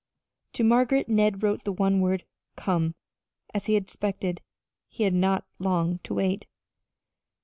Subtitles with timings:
[0.53, 2.95] To Margaret Ned wrote the one word "Come," and
[3.53, 4.41] as he expected,
[4.89, 6.47] he had not long to wait.